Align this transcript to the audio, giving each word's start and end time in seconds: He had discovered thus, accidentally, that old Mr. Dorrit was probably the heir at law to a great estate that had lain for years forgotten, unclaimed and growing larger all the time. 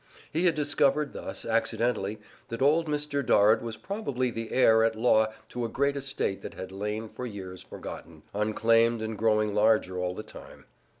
He 0.33 0.45
had 0.47 0.55
discovered 0.55 1.13
thus, 1.13 1.45
accidentally, 1.45 2.19
that 2.47 2.59
old 2.59 2.87
Mr. 2.87 3.23
Dorrit 3.23 3.61
was 3.61 3.77
probably 3.77 4.31
the 4.31 4.51
heir 4.51 4.83
at 4.83 4.95
law 4.95 5.27
to 5.49 5.63
a 5.63 5.69
great 5.69 5.95
estate 5.95 6.41
that 6.41 6.55
had 6.55 6.71
lain 6.71 7.07
for 7.07 7.27
years 7.27 7.61
forgotten, 7.61 8.23
unclaimed 8.33 9.03
and 9.03 9.15
growing 9.15 9.53
larger 9.53 9.99
all 9.99 10.15
the 10.15 10.23
time. 10.23 10.65